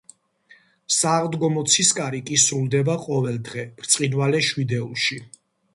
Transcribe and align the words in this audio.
სააღდგომო 0.99 1.63
ცისკარი 1.75 2.23
კი 2.31 2.41
სრულდება 2.45 2.97
ყოველდღე 3.07 3.69
ბრწყინვალე 3.83 4.45
შვიდეულში. 4.51 5.23